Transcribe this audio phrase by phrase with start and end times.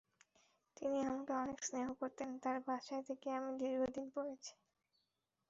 [0.77, 4.53] তিনি আমাকে অনেক স্নেহ করতেন, তাঁর বাসায় থেকে আমি দীর্ঘদিন পড়েছি।